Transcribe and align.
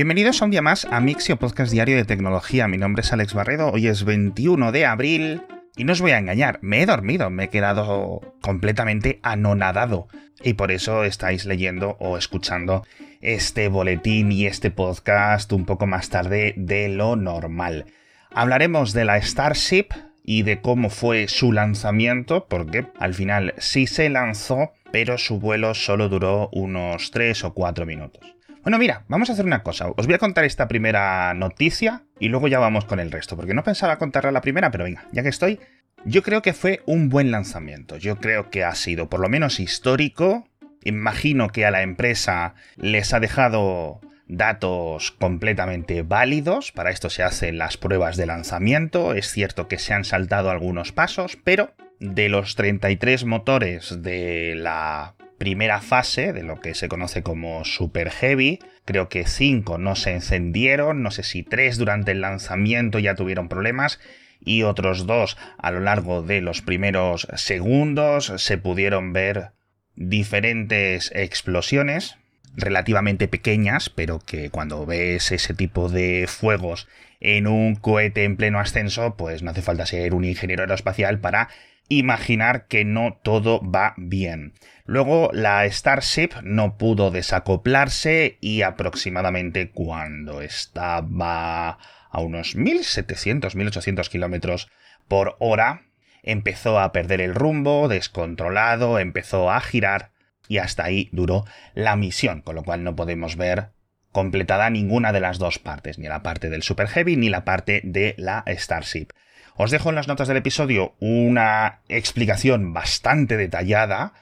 Bienvenidos 0.00 0.40
a 0.40 0.46
un 0.46 0.50
día 0.50 0.62
más 0.62 0.86
a 0.86 0.98
Mixio 0.98 1.36
Podcast 1.36 1.70
Diario 1.70 1.94
de 1.94 2.06
Tecnología. 2.06 2.66
Mi 2.68 2.78
nombre 2.78 3.02
es 3.02 3.12
Alex 3.12 3.34
Barredo, 3.34 3.70
hoy 3.70 3.86
es 3.86 4.04
21 4.04 4.72
de 4.72 4.86
abril 4.86 5.42
y 5.76 5.84
no 5.84 5.92
os 5.92 6.00
voy 6.00 6.12
a 6.12 6.18
engañar, 6.18 6.58
me 6.62 6.80
he 6.80 6.86
dormido, 6.86 7.28
me 7.28 7.44
he 7.44 7.48
quedado 7.48 8.34
completamente 8.40 9.20
anonadado 9.22 10.08
y 10.42 10.54
por 10.54 10.72
eso 10.72 11.04
estáis 11.04 11.44
leyendo 11.44 11.98
o 12.00 12.16
escuchando 12.16 12.82
este 13.20 13.68
boletín 13.68 14.32
y 14.32 14.46
este 14.46 14.70
podcast 14.70 15.52
un 15.52 15.66
poco 15.66 15.86
más 15.86 16.08
tarde 16.08 16.54
de 16.56 16.88
lo 16.88 17.16
normal. 17.16 17.84
Hablaremos 18.32 18.94
de 18.94 19.04
la 19.04 19.20
Starship 19.20 19.88
y 20.24 20.44
de 20.44 20.62
cómo 20.62 20.88
fue 20.88 21.28
su 21.28 21.52
lanzamiento, 21.52 22.46
porque 22.48 22.86
al 22.98 23.12
final 23.12 23.52
sí 23.58 23.86
se 23.86 24.08
lanzó, 24.08 24.72
pero 24.92 25.18
su 25.18 25.40
vuelo 25.40 25.74
solo 25.74 26.08
duró 26.08 26.48
unos 26.52 27.10
3 27.10 27.44
o 27.44 27.52
4 27.52 27.84
minutos. 27.84 28.39
Bueno, 28.62 28.78
mira, 28.78 29.04
vamos 29.08 29.30
a 29.30 29.32
hacer 29.32 29.46
una 29.46 29.62
cosa. 29.62 29.88
Os 29.96 30.06
voy 30.06 30.14
a 30.14 30.18
contar 30.18 30.44
esta 30.44 30.68
primera 30.68 31.32
noticia 31.32 32.02
y 32.18 32.28
luego 32.28 32.46
ya 32.46 32.58
vamos 32.58 32.84
con 32.84 33.00
el 33.00 33.10
resto, 33.10 33.34
porque 33.34 33.54
no 33.54 33.64
pensaba 33.64 33.96
contarla 33.96 34.32
la 34.32 34.42
primera, 34.42 34.70
pero 34.70 34.84
venga, 34.84 35.06
ya 35.12 35.22
que 35.22 35.30
estoy, 35.30 35.60
yo 36.04 36.22
creo 36.22 36.42
que 36.42 36.52
fue 36.52 36.82
un 36.84 37.08
buen 37.08 37.30
lanzamiento. 37.30 37.96
Yo 37.96 38.16
creo 38.16 38.50
que 38.50 38.64
ha 38.64 38.74
sido 38.74 39.08
por 39.08 39.20
lo 39.20 39.30
menos 39.30 39.60
histórico. 39.60 40.46
Imagino 40.84 41.48
que 41.48 41.64
a 41.64 41.70
la 41.70 41.80
empresa 41.80 42.54
les 42.76 43.14
ha 43.14 43.20
dejado 43.20 44.00
datos 44.26 45.10
completamente 45.10 46.02
válidos. 46.02 46.70
Para 46.70 46.90
esto 46.90 47.08
se 47.08 47.22
hacen 47.22 47.56
las 47.56 47.78
pruebas 47.78 48.18
de 48.18 48.26
lanzamiento. 48.26 49.14
Es 49.14 49.30
cierto 49.32 49.68
que 49.68 49.78
se 49.78 49.94
han 49.94 50.04
saltado 50.04 50.50
algunos 50.50 50.92
pasos, 50.92 51.38
pero 51.42 51.72
de 51.98 52.28
los 52.28 52.56
33 52.56 53.24
motores 53.24 54.02
de 54.02 54.54
la 54.56 55.14
primera 55.40 55.80
fase, 55.80 56.34
de 56.34 56.42
lo 56.42 56.60
que 56.60 56.74
se 56.74 56.88
conoce 56.88 57.22
como 57.22 57.64
Super 57.64 58.10
Heavy, 58.10 58.58
creo 58.84 59.08
que 59.08 59.26
5 59.26 59.78
no 59.78 59.96
se 59.96 60.12
encendieron, 60.12 61.02
no 61.02 61.10
sé 61.10 61.22
si 61.22 61.42
3 61.42 61.78
durante 61.78 62.12
el 62.12 62.20
lanzamiento 62.20 62.98
ya 62.98 63.14
tuvieron 63.14 63.48
problemas 63.48 63.98
y 64.38 64.64
otros 64.64 65.06
dos 65.06 65.38
a 65.56 65.70
lo 65.70 65.80
largo 65.80 66.20
de 66.20 66.42
los 66.42 66.60
primeros 66.60 67.26
segundos 67.36 68.34
se 68.36 68.58
pudieron 68.58 69.14
ver 69.14 69.52
diferentes 69.96 71.10
explosiones 71.14 72.18
relativamente 72.54 73.26
pequeñas, 73.26 73.88
pero 73.88 74.18
que 74.18 74.50
cuando 74.50 74.84
ves 74.84 75.32
ese 75.32 75.54
tipo 75.54 75.88
de 75.88 76.26
fuegos 76.28 76.86
en 77.18 77.46
un 77.46 77.76
cohete 77.76 78.24
en 78.24 78.36
pleno 78.36 78.60
ascenso, 78.60 79.16
pues 79.16 79.42
no 79.42 79.52
hace 79.52 79.62
falta 79.62 79.86
ser 79.86 80.12
un 80.12 80.24
ingeniero 80.24 80.64
aeroespacial 80.64 81.18
para 81.18 81.48
imaginar 81.90 82.66
que 82.68 82.86
no 82.86 83.18
todo 83.22 83.60
va 83.60 83.92
bien. 83.98 84.54
Luego 84.86 85.28
la 85.34 85.68
Starship 85.70 86.30
no 86.42 86.78
pudo 86.78 87.10
desacoplarse 87.10 88.38
y 88.40 88.62
aproximadamente 88.62 89.70
cuando 89.70 90.40
estaba 90.40 91.78
a 92.10 92.20
unos 92.20 92.56
1700, 92.56 93.54
1800 93.54 94.08
kilómetros 94.08 94.70
por 95.08 95.36
hora, 95.40 95.82
empezó 96.22 96.78
a 96.78 96.92
perder 96.92 97.20
el 97.20 97.34
rumbo, 97.34 97.88
descontrolado, 97.88 98.98
empezó 98.98 99.50
a 99.50 99.60
girar 99.60 100.12
y 100.48 100.58
hasta 100.58 100.84
ahí 100.84 101.08
duró 101.12 101.44
la 101.74 101.96
misión, 101.96 102.42
con 102.42 102.54
lo 102.54 102.62
cual 102.62 102.84
no 102.84 102.96
podemos 102.96 103.36
ver 103.36 103.70
completada 104.12 104.70
ninguna 104.70 105.12
de 105.12 105.20
las 105.20 105.38
dos 105.38 105.58
partes, 105.58 105.98
ni 105.98 106.08
la 106.08 106.22
parte 106.22 106.50
del 106.50 106.62
Super 106.62 106.88
Heavy 106.88 107.16
ni 107.16 107.28
la 107.28 107.44
parte 107.44 107.80
de 107.84 108.14
la 108.16 108.44
Starship. 108.46 109.08
Os 109.56 109.70
dejo 109.70 109.90
en 109.90 109.94
las 109.94 110.08
notas 110.08 110.28
del 110.28 110.36
episodio 110.38 110.94
una 111.00 111.80
explicación 111.88 112.72
bastante 112.72 113.36
detallada 113.36 114.12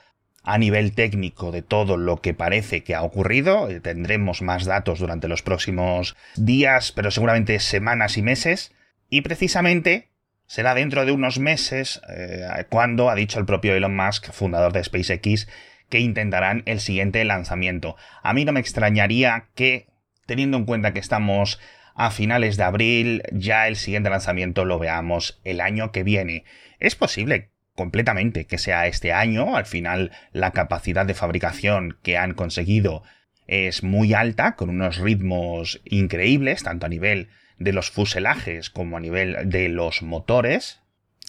a 0.42 0.56
nivel 0.58 0.94
técnico 0.94 1.52
de 1.52 1.62
todo 1.62 1.96
lo 1.96 2.22
que 2.22 2.34
parece 2.34 2.82
que 2.82 2.94
ha 2.94 3.02
ocurrido. 3.02 3.68
Eh, 3.68 3.80
tendremos 3.80 4.40
más 4.40 4.64
datos 4.64 4.98
durante 4.98 5.28
los 5.28 5.42
próximos 5.42 6.16
días, 6.36 6.92
pero 6.92 7.10
seguramente 7.10 7.60
semanas 7.60 8.16
y 8.16 8.22
meses. 8.22 8.72
Y 9.10 9.20
precisamente 9.20 10.08
será 10.46 10.74
dentro 10.74 11.04
de 11.04 11.12
unos 11.12 11.38
meses 11.38 12.00
eh, 12.08 12.64
cuando 12.70 13.10
ha 13.10 13.14
dicho 13.14 13.38
el 13.38 13.44
propio 13.44 13.74
Elon 13.74 13.94
Musk, 13.94 14.32
fundador 14.32 14.72
de 14.72 14.82
SpaceX, 14.82 15.46
que 15.90 16.00
intentarán 16.00 16.62
el 16.66 16.80
siguiente 16.80 17.22
lanzamiento. 17.24 17.96
A 18.22 18.32
mí 18.32 18.44
no 18.44 18.52
me 18.52 18.60
extrañaría 18.60 19.48
que, 19.54 19.88
teniendo 20.26 20.56
en 20.56 20.64
cuenta 20.64 20.92
que 20.92 21.00
estamos 21.00 21.60
a 21.98 22.12
finales 22.12 22.56
de 22.56 22.62
abril, 22.62 23.22
ya 23.32 23.66
el 23.66 23.74
siguiente 23.74 24.08
lanzamiento 24.08 24.64
lo 24.64 24.78
veamos 24.78 25.40
el 25.42 25.60
año 25.60 25.90
que 25.90 26.04
viene. 26.04 26.44
Es 26.78 26.94
posible 26.94 27.50
completamente 27.74 28.46
que 28.46 28.56
sea 28.56 28.86
este 28.86 29.12
año, 29.12 29.56
al 29.56 29.66
final 29.66 30.12
la 30.32 30.52
capacidad 30.52 31.04
de 31.04 31.14
fabricación 31.14 31.98
que 32.02 32.16
han 32.16 32.34
conseguido 32.34 33.02
es 33.48 33.82
muy 33.82 34.14
alta, 34.14 34.54
con 34.54 34.70
unos 34.70 34.98
ritmos 34.98 35.80
increíbles, 35.84 36.62
tanto 36.62 36.86
a 36.86 36.88
nivel 36.88 37.30
de 37.58 37.72
los 37.72 37.90
fuselajes 37.90 38.70
como 38.70 38.96
a 38.96 39.00
nivel 39.00 39.50
de 39.50 39.68
los 39.68 40.02
motores. 40.02 40.80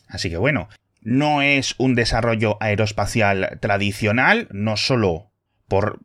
Así 0.07 0.30
que 0.30 0.38
bueno, 0.38 0.69
no 1.01 1.41
es 1.41 1.74
un 1.80 1.96
desarrollo 1.96 2.57
aeroespacial 2.62 3.57
tradicional, 3.59 4.47
no 4.51 4.78
solo 4.78 5.31
por 5.68 6.00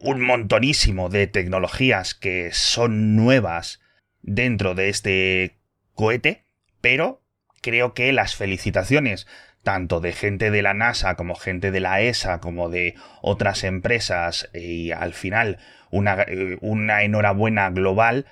un 0.00 0.20
montonísimo 0.20 1.08
de 1.08 1.28
tecnologías 1.28 2.14
que 2.14 2.50
son 2.52 3.14
nuevas 3.14 3.80
dentro 4.28 4.74
de 4.74 4.88
este 4.88 5.56
cohete, 5.94 6.44
pero 6.80 7.22
creo 7.60 7.94
que 7.94 8.12
las 8.12 8.36
felicitaciones 8.36 9.26
tanto 9.62 10.00
de 10.00 10.12
gente 10.12 10.50
de 10.50 10.62
la 10.62 10.72
NASA 10.72 11.14
como 11.16 11.34
gente 11.34 11.70
de 11.70 11.80
la 11.80 12.00
ESA 12.00 12.40
como 12.40 12.68
de 12.68 12.94
otras 13.20 13.64
empresas 13.64 14.48
y 14.54 14.92
al 14.92 15.12
final 15.12 15.58
una, 15.90 16.24
una 16.60 17.02
enhorabuena 17.02 17.68
global 17.70 18.26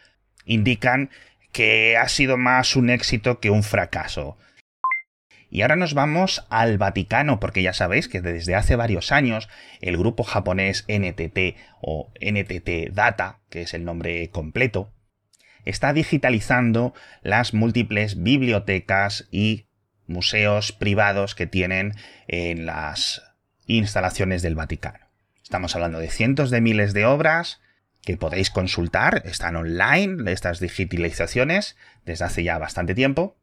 indican 0.44 1.10
que 1.52 1.96
ha 1.96 2.08
sido 2.08 2.36
más 2.36 2.76
un 2.76 2.90
éxito 2.90 3.40
que 3.40 3.50
un 3.50 3.62
fracaso. 3.62 4.38
Y 5.48 5.62
ahora 5.62 5.76
nos 5.76 5.94
vamos 5.94 6.44
al 6.50 6.76
Vaticano, 6.76 7.40
porque 7.40 7.62
ya 7.62 7.72
sabéis 7.72 8.08
que 8.08 8.20
desde 8.20 8.54
hace 8.54 8.76
varios 8.76 9.12
años 9.12 9.48
el 9.80 9.96
grupo 9.96 10.22
japonés 10.22 10.84
NTT 10.88 11.56
o 11.80 12.12
NTT 12.20 12.92
Data, 12.92 13.40
que 13.48 13.62
es 13.62 13.72
el 13.72 13.84
nombre 13.84 14.28
completo, 14.30 14.92
está 15.66 15.92
digitalizando 15.92 16.94
las 17.22 17.52
múltiples 17.52 18.22
bibliotecas 18.22 19.28
y 19.30 19.66
museos 20.06 20.72
privados 20.72 21.34
que 21.34 21.46
tienen 21.46 21.92
en 22.26 22.64
las 22.64 23.22
instalaciones 23.66 24.40
del 24.40 24.54
Vaticano. 24.54 25.00
Estamos 25.42 25.74
hablando 25.74 25.98
de 25.98 26.08
cientos 26.08 26.50
de 26.50 26.62
miles 26.62 26.94
de 26.94 27.04
obras 27.04 27.60
que 28.02 28.16
podéis 28.16 28.50
consultar, 28.50 29.22
están 29.26 29.56
online 29.56 30.32
estas 30.32 30.60
digitalizaciones 30.60 31.76
desde 32.04 32.24
hace 32.24 32.42
ya 32.44 32.56
bastante 32.56 32.94
tiempo 32.94 33.36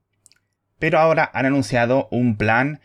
pero 0.83 0.99
ahora 0.99 1.31
han 1.33 1.45
anunciado 1.45 2.09
un 2.11 2.35
plan 2.35 2.81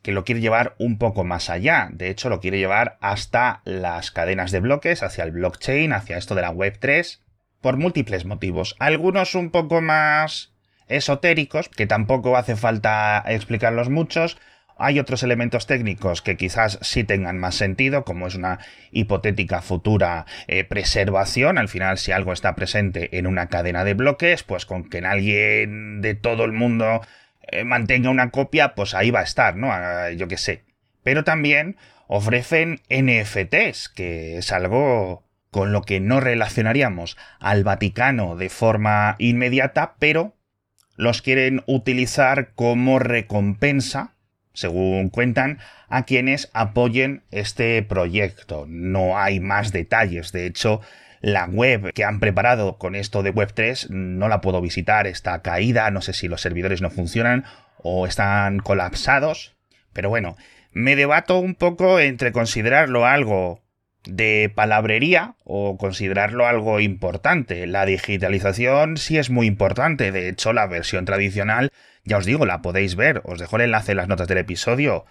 que 0.00 0.12
lo 0.12 0.24
quiere 0.24 0.40
llevar 0.40 0.74
un 0.78 0.96
poco 0.96 1.22
más 1.22 1.50
allá. 1.50 1.90
De 1.92 2.08
hecho, 2.08 2.30
lo 2.30 2.40
quiere 2.40 2.56
llevar 2.56 2.96
hasta 3.02 3.60
las 3.66 4.10
cadenas 4.10 4.52
de 4.52 4.60
bloques, 4.60 5.02
hacia 5.02 5.24
el 5.24 5.32
blockchain, 5.32 5.92
hacia 5.92 6.16
esto 6.16 6.34
de 6.34 6.40
la 6.40 6.48
Web 6.48 6.78
3, 6.80 7.22
por 7.62 7.78
múltiples 7.78 8.26
motivos. 8.26 8.76
Algunos 8.78 9.34
un 9.34 9.50
poco 9.50 9.80
más 9.80 10.52
esotéricos, 10.88 11.70
que 11.70 11.86
tampoco 11.86 12.36
hace 12.36 12.56
falta 12.56 13.24
explicarlos 13.26 13.88
muchos. 13.88 14.36
Hay 14.76 14.98
otros 14.98 15.22
elementos 15.22 15.66
técnicos 15.66 16.22
que 16.22 16.36
quizás 16.36 16.78
sí 16.82 17.04
tengan 17.04 17.38
más 17.38 17.54
sentido, 17.54 18.04
como 18.04 18.26
es 18.26 18.34
una 18.34 18.58
hipotética 18.90 19.62
futura 19.62 20.26
eh, 20.48 20.64
preservación. 20.64 21.56
Al 21.56 21.68
final, 21.68 21.98
si 21.98 22.12
algo 22.12 22.32
está 22.32 22.54
presente 22.54 23.16
en 23.16 23.26
una 23.26 23.46
cadena 23.46 23.84
de 23.84 23.94
bloques, 23.94 24.42
pues 24.42 24.66
con 24.66 24.88
que 24.88 24.98
alguien 24.98 26.00
de 26.02 26.14
todo 26.14 26.44
el 26.44 26.52
mundo 26.52 27.00
eh, 27.42 27.64
mantenga 27.64 28.10
una 28.10 28.30
copia, 28.30 28.74
pues 28.74 28.94
ahí 28.94 29.10
va 29.10 29.20
a 29.20 29.24
estar, 29.24 29.56
¿no? 29.56 29.70
Ah, 29.70 30.10
yo 30.10 30.26
qué 30.26 30.36
sé. 30.36 30.64
Pero 31.04 31.22
también 31.22 31.76
ofrecen 32.08 32.80
NFTs, 32.90 33.88
que 33.88 34.38
es 34.38 34.52
algo 34.52 35.24
con 35.52 35.70
lo 35.70 35.82
que 35.82 36.00
no 36.00 36.18
relacionaríamos 36.18 37.18
al 37.38 37.62
Vaticano 37.62 38.36
de 38.36 38.48
forma 38.48 39.16
inmediata, 39.18 39.96
pero 39.98 40.34
los 40.96 41.20
quieren 41.20 41.62
utilizar 41.66 42.54
como 42.54 42.98
recompensa, 42.98 44.14
según 44.54 45.10
cuentan, 45.10 45.58
a 45.90 46.04
quienes 46.04 46.50
apoyen 46.54 47.22
este 47.30 47.82
proyecto. 47.82 48.64
No 48.66 49.18
hay 49.18 49.40
más 49.40 49.72
detalles. 49.72 50.32
De 50.32 50.46
hecho, 50.46 50.80
la 51.20 51.44
web 51.44 51.92
que 51.92 52.04
han 52.04 52.18
preparado 52.18 52.78
con 52.78 52.94
esto 52.94 53.22
de 53.22 53.34
Web3 53.34 53.90
no 53.90 54.28
la 54.28 54.40
puedo 54.40 54.62
visitar, 54.62 55.06
está 55.06 55.42
caída, 55.42 55.90
no 55.90 56.00
sé 56.00 56.14
si 56.14 56.28
los 56.28 56.40
servidores 56.40 56.80
no 56.80 56.88
funcionan 56.88 57.44
o 57.76 58.06
están 58.06 58.58
colapsados. 58.58 59.54
Pero 59.92 60.08
bueno, 60.08 60.38
me 60.72 60.96
debato 60.96 61.38
un 61.38 61.54
poco 61.54 62.00
entre 62.00 62.32
considerarlo 62.32 63.04
algo 63.04 63.61
de 64.04 64.50
palabrería 64.54 65.36
o 65.44 65.76
considerarlo 65.76 66.46
algo 66.46 66.80
importante. 66.80 67.66
La 67.66 67.86
digitalización 67.86 68.96
sí 68.96 69.18
es 69.18 69.30
muy 69.30 69.46
importante, 69.46 70.12
de 70.12 70.28
hecho 70.28 70.52
la 70.52 70.66
versión 70.66 71.04
tradicional, 71.04 71.70
ya 72.04 72.18
os 72.18 72.24
digo, 72.24 72.46
la 72.46 72.62
podéis 72.62 72.96
ver, 72.96 73.22
os 73.24 73.38
dejo 73.38 73.56
el 73.56 73.62
enlace 73.62 73.92
en 73.92 73.98
las 73.98 74.08
notas 74.08 74.28
del 74.28 74.38
episodio, 74.38 75.04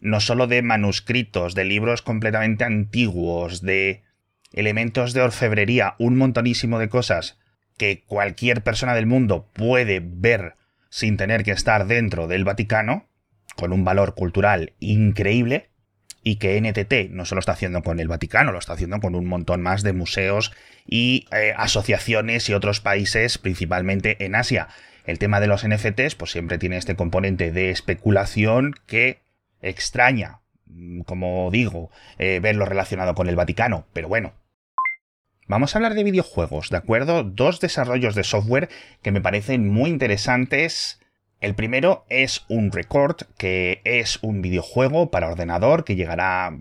no 0.00 0.20
solo 0.20 0.46
de 0.46 0.62
manuscritos, 0.62 1.54
de 1.54 1.64
libros 1.64 2.02
completamente 2.02 2.64
antiguos, 2.64 3.62
de 3.62 4.02
elementos 4.52 5.14
de 5.14 5.22
orfebrería, 5.22 5.94
un 5.98 6.16
montonísimo 6.16 6.78
de 6.78 6.88
cosas 6.88 7.38
que 7.78 8.04
cualquier 8.04 8.62
persona 8.62 8.94
del 8.94 9.06
mundo 9.06 9.50
puede 9.52 10.00
ver 10.04 10.56
sin 10.90 11.16
tener 11.16 11.42
que 11.42 11.50
estar 11.50 11.86
dentro 11.86 12.28
del 12.28 12.44
Vaticano, 12.44 13.08
con 13.56 13.72
un 13.72 13.84
valor 13.84 14.14
cultural 14.14 14.74
increíble, 14.78 15.70
y 16.24 16.36
que 16.36 16.58
NTT 16.60 17.10
no 17.10 17.26
solo 17.26 17.38
está 17.38 17.52
haciendo 17.52 17.82
con 17.82 18.00
el 18.00 18.08
Vaticano, 18.08 18.50
lo 18.50 18.58
está 18.58 18.72
haciendo 18.72 18.98
con 18.98 19.14
un 19.14 19.26
montón 19.26 19.60
más 19.60 19.82
de 19.82 19.92
museos 19.92 20.52
y 20.86 21.26
eh, 21.30 21.52
asociaciones 21.56 22.48
y 22.48 22.54
otros 22.54 22.80
países, 22.80 23.36
principalmente 23.36 24.24
en 24.24 24.34
Asia. 24.34 24.68
El 25.04 25.18
tema 25.18 25.38
de 25.38 25.46
los 25.46 25.68
NFTs, 25.68 26.14
pues 26.14 26.30
siempre 26.32 26.56
tiene 26.56 26.78
este 26.78 26.96
componente 26.96 27.52
de 27.52 27.70
especulación 27.70 28.74
que 28.86 29.20
extraña, 29.60 30.40
mm, 30.66 31.02
como 31.02 31.50
digo, 31.52 31.90
eh, 32.18 32.40
verlo 32.42 32.64
relacionado 32.64 33.14
con 33.14 33.28
el 33.28 33.36
Vaticano, 33.36 33.86
pero 33.92 34.08
bueno. 34.08 34.32
Vamos 35.46 35.74
a 35.74 35.78
hablar 35.78 35.92
de 35.92 36.04
videojuegos, 36.04 36.70
¿de 36.70 36.78
acuerdo? 36.78 37.22
Dos 37.22 37.60
desarrollos 37.60 38.14
de 38.14 38.24
software 38.24 38.70
que 39.02 39.12
me 39.12 39.20
parecen 39.20 39.68
muy 39.68 39.90
interesantes 39.90 41.00
el 41.44 41.54
primero 41.54 42.06
es 42.08 42.46
un 42.48 42.72
Record, 42.72 43.16
que 43.36 43.82
es 43.84 44.18
un 44.22 44.40
videojuego 44.40 45.10
para 45.10 45.28
ordenador 45.28 45.84
que 45.84 45.94
llegará 45.94 46.58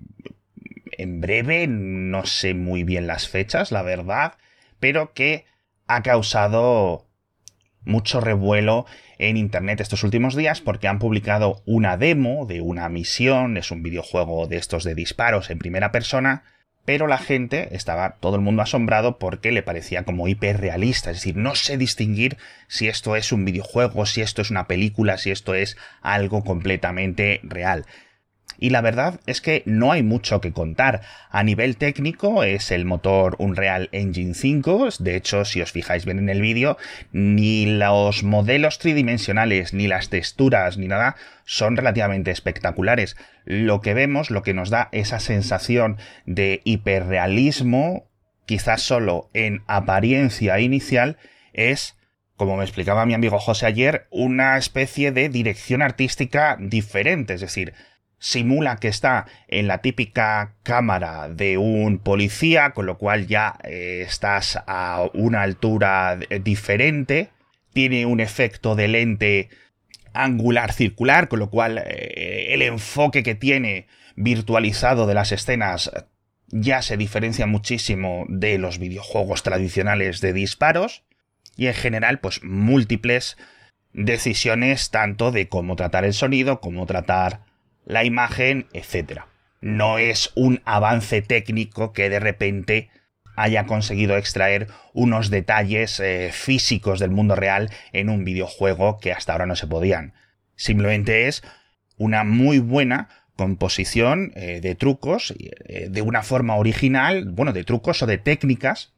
en 0.98 1.22
breve, 1.22 1.68
no 1.68 2.26
sé 2.26 2.54
muy 2.54 2.84
bien 2.84 3.08
las 3.08 3.30
fechas, 3.30 3.72
la 3.72 3.82
verdad, 3.82 4.34
pero 4.82 5.14
que 5.14 5.46
ha 5.88 6.04
causado 6.04 7.08
mucho 7.86 8.20
revuelo 8.20 8.86
en 9.20 9.38
Internet 9.38 9.80
estos 9.80 10.04
últimos 10.04 10.36
días 10.36 10.60
porque 10.60 10.90
han 10.90 11.00
publicado 11.00 11.64
una 11.66 11.96
demo 11.96 12.46
de 12.46 12.60
una 12.60 12.90
misión, 12.90 13.56
es 13.56 13.72
un 13.72 13.84
videojuego 13.84 14.48
de 14.48 14.58
estos 14.58 14.84
de 14.84 14.96
disparos 14.96 15.50
en 15.50 15.60
primera 15.60 15.94
persona, 15.94 16.44
pero 16.86 17.08
la 17.08 17.18
gente 17.18 17.76
estaba 17.76 18.18
todo 18.20 18.36
el 18.36 18.42
mundo 18.42 18.62
asombrado 18.62 19.18
porque 19.18 19.52
le 19.52 19.64
parecía 19.64 20.04
como 20.04 20.28
hiperrealista, 20.28 21.12
es 21.12 21.18
decir, 21.18 21.38
no 21.38 21.56
sé 21.56 21.78
distinguir 21.78 22.38
si 22.68 22.88
esto 22.88 23.16
es 23.16 23.32
un 23.32 23.46
videojuego, 23.46 24.06
si 24.06 24.22
esto 24.22 24.42
es 24.42 24.52
una 24.52 24.68
película, 24.68 25.18
si 25.18 25.32
esto 25.32 25.56
es 25.56 25.78
algo 26.02 26.44
completamente 26.44 27.40
real. 27.44 27.86
Y 28.58 28.70
la 28.70 28.82
verdad 28.82 29.20
es 29.26 29.42
que 29.42 29.64
no 29.66 29.92
hay 29.92 30.04
mucho 30.04 30.42
que 30.42 30.54
contar. 30.54 31.02
A 31.30 31.44
nivel 31.44 31.78
técnico 31.78 32.44
es 32.44 32.72
el 32.72 32.86
motor 32.86 33.36
Unreal 33.40 33.90
Engine 33.92 34.34
5. 34.34 34.90
De 35.00 35.16
hecho, 35.16 35.46
si 35.46 35.62
os 35.62 35.72
fijáis 35.72 36.06
bien 36.06 36.20
en 36.20 36.30
el 36.30 36.42
vídeo, 36.42 36.78
ni 37.12 37.66
los 37.66 38.24
modelos 38.24 38.80
tridimensionales, 38.80 39.74
ni 39.74 39.88
las 39.88 40.10
texturas, 40.10 40.78
ni 40.78 40.88
nada 40.88 41.16
son 41.46 41.76
relativamente 41.76 42.32
espectaculares. 42.32 43.18
Lo 43.46 43.82
que 43.82 43.94
vemos, 43.94 44.32
lo 44.32 44.44
que 44.44 44.54
nos 44.54 44.70
da 44.70 44.90
esa 44.92 45.20
sensación 45.20 45.98
de 46.26 46.62
hiperrealismo, 46.64 48.08
quizás 48.46 48.82
solo 48.82 49.30
en 49.34 49.64
apariencia 49.68 50.60
inicial, 50.60 51.18
es 51.54 51.98
como 52.36 52.58
me 52.58 52.64
explicaba 52.64 53.06
mi 53.06 53.14
amigo 53.14 53.40
José 53.40 53.68
ayer, 53.68 54.08
una 54.10 54.58
especie 54.58 55.12
de 55.12 55.30
dirección 55.30 55.82
artística 55.82 56.58
diferente. 56.60 57.36
Es 57.36 57.42
decir, 57.42 57.74
simula 58.24 58.78
que 58.78 58.88
está 58.88 59.25
en 59.50 59.68
la 59.68 59.80
típica 59.80 60.54
cámara 60.64 61.28
de 61.28 61.58
un 61.58 62.00
policía, 62.00 62.70
con 62.70 62.86
lo 62.86 62.98
cual 62.98 63.28
ya 63.28 63.58
eh, 63.66 64.06
estás 64.08 64.58
a 64.66 65.04
una 65.14 65.42
altura 65.42 66.18
diferente, 66.42 67.31
tiene 67.74 68.06
un 68.06 68.22
efecto 68.22 68.75
de 68.75 68.88
lente 68.88 69.50
angular 70.14 70.72
circular, 70.72 71.28
con 71.28 71.40
lo 71.40 71.50
cual 71.50 71.84
eh, 71.86 72.54
el 72.54 72.62
enfoque 72.62 73.24
que 73.24 73.36
tiene 73.36 73.88
virtualizado 74.16 75.06
de 75.06 75.16
las 75.16 75.34
escenas 75.34 75.92
ya 76.48 76.81
se 76.81 76.96
diferencia 76.96 77.46
muchísimo 77.46 78.25
de 78.30 78.58
los 78.58 78.80
videojuegos 78.80 79.44
tradicionales 79.44 80.22
de 80.22 80.31
disparos. 80.31 81.04
Y 81.58 81.68
en 81.68 81.74
general 81.74 82.20
pues 82.22 82.42
múltiples 82.42 83.36
decisiones 83.92 84.92
tanto 84.92 85.34
de 85.34 85.50
cómo 85.50 85.75
tratar 85.75 86.06
el 86.06 86.14
sonido, 86.14 86.62
cómo 86.62 86.86
tratar 86.86 87.53
la 87.86 88.04
imagen, 88.04 88.68
etc. 88.74 89.22
No 89.62 89.98
es 89.98 90.32
un 90.36 90.62
avance 90.66 91.22
técnico 91.22 91.94
que 91.94 92.10
de 92.10 92.20
repente 92.20 92.90
haya 93.36 93.66
conseguido 93.66 94.18
extraer 94.18 94.68
unos 94.94 95.30
detalles 95.30 96.00
eh, 96.00 96.30
físicos 96.32 97.00
del 97.00 97.12
mundo 97.12 97.36
real 97.36 97.72
en 97.92 98.10
un 98.10 98.24
videojuego 98.24 99.00
que 99.00 99.12
hasta 99.12 99.32
ahora 99.32 99.46
no 99.46 99.56
se 99.56 99.68
podían. 99.68 100.14
Simplemente 100.56 101.28
es 101.28 101.44
una 101.98 102.24
muy 102.24 102.60
buena 102.60 103.10
composición 103.36 104.32
eh, 104.36 104.62
de 104.62 104.76
trucos 104.76 105.34
eh, 105.40 105.88
de 105.90 106.02
una 106.02 106.22
forma 106.22 106.56
original, 106.56 107.26
bueno, 107.32 107.54
de 107.54 107.64
trucos 107.64 108.04
o 108.04 108.06
de 108.06 108.20
técnicas, 108.20 108.94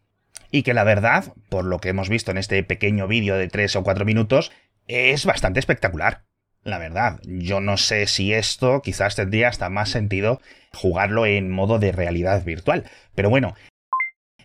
y 0.52 0.64
que 0.64 0.74
la 0.74 0.84
verdad, 0.84 1.34
por 1.50 1.66
lo 1.66 1.80
que 1.80 1.90
hemos 1.90 2.10
visto 2.10 2.32
en 2.32 2.38
este 2.38 2.62
pequeño 2.64 3.08
vídeo 3.08 3.36
de 3.36 3.48
3 3.48 3.78
o 3.78 3.84
4 3.84 4.06
minutos, 4.06 4.52
es 4.88 5.26
bastante 5.26 5.60
espectacular 5.60 6.26
la 6.66 6.80
verdad. 6.80 7.22
Yo 7.24 7.62
no 7.62 7.78
sé 7.78 8.08
si 8.08 8.34
esto 8.34 8.82
quizás 8.82 9.16
tendría 9.16 9.48
hasta 9.48 9.70
más 9.70 9.90
sentido 9.90 10.42
jugarlo 10.74 11.26
en 11.26 11.50
modo 11.50 11.80
de 11.80 11.94
realidad 11.94 12.44
virtual. 12.44 12.84
Pero 13.14 13.30
bueno, 13.30 13.56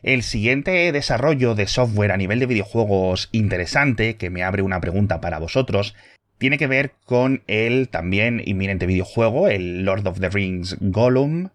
el 0.02 0.22
siguiente 0.22 0.92
desarrollo 0.92 1.54
de 1.54 1.66
software 1.66 2.12
a 2.12 2.16
nivel 2.16 2.38
de 2.38 2.46
videojuegos 2.46 3.30
interesante, 3.32 4.16
que 4.16 4.30
me 4.30 4.44
abre 4.44 4.62
una 4.62 4.80
pregunta 4.80 5.20
para 5.20 5.38
vosotros, 5.38 5.96
tiene 6.38 6.58
que 6.58 6.66
ver 6.66 6.92
con 7.04 7.42
el 7.46 7.88
también 7.88 8.42
inminente 8.44 8.86
videojuego, 8.86 9.48
el 9.48 9.82
Lord 9.84 10.06
of 10.06 10.20
the 10.20 10.28
Rings 10.28 10.76
Gollum. 10.80 11.48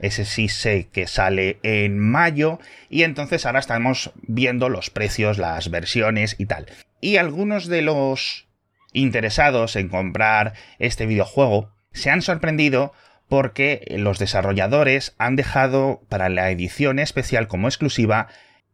Ese 0.00 0.24
sí 0.24 0.48
sé 0.48 0.88
que 0.90 1.06
sale 1.06 1.58
en 1.62 1.98
mayo 1.98 2.58
y 2.88 3.02
entonces 3.02 3.46
ahora 3.46 3.58
estamos 3.60 4.12
viendo 4.22 4.68
los 4.68 4.90
precios, 4.90 5.38
las 5.38 5.70
versiones 5.70 6.36
y 6.38 6.46
tal. 6.46 6.66
Y 7.00 7.16
algunos 7.16 7.66
de 7.66 7.82
los 7.82 8.49
interesados 8.92 9.76
en 9.76 9.88
comprar 9.88 10.54
este 10.78 11.06
videojuego 11.06 11.72
se 11.92 12.10
han 12.10 12.22
sorprendido 12.22 12.92
porque 13.28 13.84
los 13.96 14.18
desarrolladores 14.18 15.14
han 15.18 15.36
dejado 15.36 16.02
para 16.08 16.28
la 16.28 16.50
edición 16.50 16.98
especial 16.98 17.46
como 17.46 17.68
exclusiva 17.68 18.28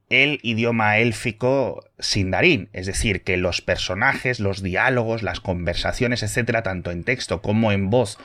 el 0.08 0.38
idioma 0.42 0.98
élfico 0.98 1.84
sindarín, 1.98 2.70
es 2.72 2.86
decir, 2.86 3.22
que 3.22 3.36
los 3.36 3.60
personajes, 3.60 4.38
los 4.38 4.62
diálogos, 4.62 5.22
las 5.22 5.40
conversaciones, 5.40 6.22
etcétera, 6.22 6.62
tanto 6.62 6.90
en 6.90 7.04
texto 7.04 7.42
como 7.42 7.72
en 7.72 7.90
voz, 7.90 8.18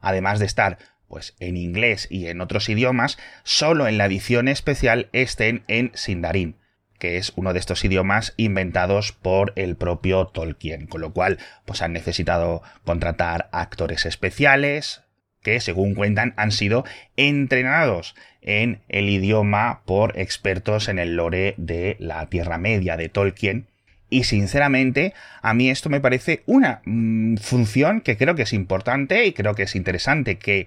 además 0.00 0.38
de 0.38 0.46
estar 0.46 0.78
pues 1.08 1.36
en 1.38 1.56
inglés 1.56 2.08
y 2.10 2.26
en 2.26 2.40
otros 2.40 2.68
idiomas, 2.68 3.18
solo 3.44 3.86
en 3.86 3.98
la 3.98 4.06
edición 4.06 4.48
especial 4.48 5.08
estén 5.12 5.62
en 5.68 5.92
sindarín 5.94 6.56
que 6.98 7.16
es 7.16 7.32
uno 7.36 7.52
de 7.52 7.58
estos 7.58 7.84
idiomas 7.84 8.34
inventados 8.36 9.12
por 9.12 9.52
el 9.56 9.76
propio 9.76 10.26
Tolkien, 10.26 10.86
con 10.86 11.00
lo 11.00 11.12
cual 11.12 11.38
pues 11.64 11.82
han 11.82 11.92
necesitado 11.92 12.62
contratar 12.84 13.48
actores 13.52 14.06
especiales 14.06 15.02
que 15.42 15.60
según 15.60 15.94
cuentan 15.94 16.34
han 16.36 16.50
sido 16.50 16.84
entrenados 17.16 18.16
en 18.42 18.80
el 18.88 19.08
idioma 19.08 19.82
por 19.84 20.18
expertos 20.18 20.88
en 20.88 20.98
el 20.98 21.16
lore 21.16 21.54
de 21.56 21.96
la 22.00 22.26
Tierra 22.26 22.58
Media 22.58 22.96
de 22.96 23.08
Tolkien 23.08 23.68
y 24.08 24.24
sinceramente 24.24 25.14
a 25.42 25.54
mí 25.54 25.70
esto 25.70 25.88
me 25.88 26.00
parece 26.00 26.42
una 26.46 26.80
mm, 26.84 27.36
función 27.36 28.00
que 28.00 28.16
creo 28.16 28.34
que 28.34 28.42
es 28.42 28.52
importante 28.52 29.26
y 29.26 29.32
creo 29.32 29.54
que 29.54 29.64
es 29.64 29.74
interesante 29.74 30.38
que 30.38 30.66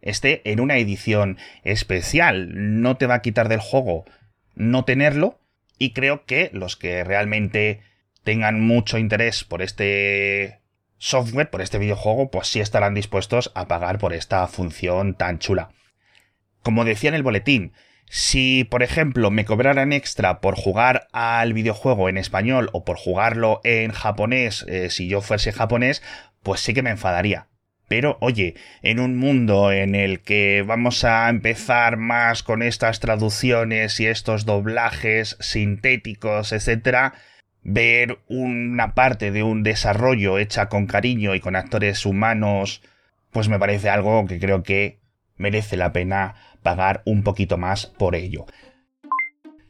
esté 0.00 0.42
en 0.50 0.60
una 0.60 0.78
edición 0.78 1.38
especial. 1.62 2.50
No 2.80 2.96
te 2.96 3.06
va 3.06 3.14
a 3.16 3.22
quitar 3.22 3.48
del 3.48 3.60
juego 3.60 4.04
no 4.54 4.84
tenerlo, 4.84 5.39
y 5.80 5.94
creo 5.94 6.26
que 6.26 6.50
los 6.52 6.76
que 6.76 7.02
realmente 7.02 7.80
tengan 8.22 8.60
mucho 8.60 8.98
interés 8.98 9.44
por 9.44 9.62
este 9.62 10.60
software, 10.98 11.48
por 11.48 11.62
este 11.62 11.78
videojuego, 11.78 12.30
pues 12.30 12.48
sí 12.48 12.60
estarán 12.60 12.92
dispuestos 12.92 13.50
a 13.54 13.66
pagar 13.66 13.98
por 13.98 14.12
esta 14.12 14.46
función 14.46 15.14
tan 15.14 15.38
chula. 15.38 15.70
Como 16.62 16.84
decía 16.84 17.08
en 17.08 17.14
el 17.14 17.22
boletín, 17.22 17.72
si 18.10 18.64
por 18.64 18.82
ejemplo 18.82 19.30
me 19.30 19.46
cobraran 19.46 19.94
extra 19.94 20.42
por 20.42 20.54
jugar 20.54 21.08
al 21.12 21.54
videojuego 21.54 22.10
en 22.10 22.18
español 22.18 22.68
o 22.74 22.84
por 22.84 22.98
jugarlo 22.98 23.62
en 23.64 23.90
japonés, 23.92 24.66
eh, 24.68 24.90
si 24.90 25.08
yo 25.08 25.22
fuese 25.22 25.50
japonés, 25.50 26.02
pues 26.42 26.60
sí 26.60 26.74
que 26.74 26.82
me 26.82 26.90
enfadaría. 26.90 27.48
Pero 27.90 28.18
oye, 28.20 28.54
en 28.82 29.00
un 29.00 29.16
mundo 29.16 29.72
en 29.72 29.96
el 29.96 30.20
que 30.20 30.62
vamos 30.64 31.02
a 31.02 31.28
empezar 31.28 31.96
más 31.96 32.44
con 32.44 32.62
estas 32.62 33.00
traducciones 33.00 33.98
y 33.98 34.06
estos 34.06 34.46
doblajes 34.46 35.36
sintéticos, 35.40 36.52
etc., 36.52 37.14
ver 37.64 38.20
una 38.28 38.94
parte 38.94 39.32
de 39.32 39.42
un 39.42 39.64
desarrollo 39.64 40.38
hecha 40.38 40.68
con 40.68 40.86
cariño 40.86 41.34
y 41.34 41.40
con 41.40 41.56
actores 41.56 42.06
humanos, 42.06 42.80
pues 43.32 43.48
me 43.48 43.58
parece 43.58 43.88
algo 43.88 44.24
que 44.24 44.38
creo 44.38 44.62
que 44.62 45.00
merece 45.36 45.76
la 45.76 45.92
pena 45.92 46.36
pagar 46.62 47.02
un 47.06 47.24
poquito 47.24 47.58
más 47.58 47.86
por 47.86 48.14
ello. 48.14 48.46